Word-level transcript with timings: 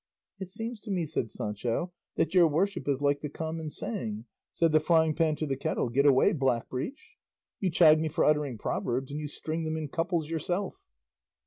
"It 0.39 0.47
seems 0.49 0.81
to 0.81 0.89
me," 0.89 1.05
said 1.05 1.29
Sancho, 1.29 1.93
"that 2.15 2.33
your 2.33 2.47
worship 2.47 2.87
is 2.87 3.01
like 3.03 3.19
the 3.21 3.29
common 3.29 3.69
saying, 3.69 4.25
'Said 4.51 4.71
the 4.71 4.79
frying 4.79 5.13
pan 5.13 5.35
to 5.35 5.45
the 5.45 5.55
kettle, 5.55 5.89
Get 5.89 6.07
away, 6.07 6.33
blackbreech.' 6.33 7.19
You 7.59 7.69
chide 7.69 7.99
me 8.01 8.07
for 8.07 8.23
uttering 8.23 8.57
proverbs, 8.57 9.11
and 9.11 9.19
you 9.21 9.27
string 9.27 9.63
them 9.63 9.77
in 9.77 9.89
couples 9.89 10.27
yourself." 10.27 10.73